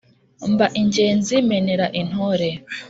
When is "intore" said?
2.01-2.49